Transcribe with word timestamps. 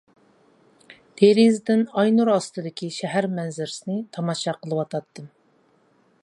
دېرىزىدىن 1.21 1.83
ئاي 2.03 2.13
نۇرى 2.15 2.33
ئاستىدىكى 2.37 2.89
شەھەر 2.97 3.29
مەنزىرىسىنى 3.35 3.99
تاماشا 4.19 4.57
قىلىۋاتاتتىم. 4.65 5.31